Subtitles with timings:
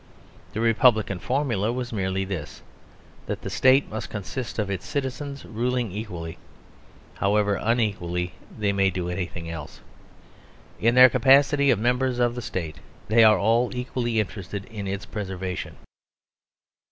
[0.53, 2.63] The republican formula was merely this
[3.27, 6.39] that the State must consist of its citizens ruling equally,
[7.17, 9.79] however unequally they may do anything else.
[10.79, 12.77] In their capacity of members of the State
[13.09, 15.75] they are all equally interested in its preservation.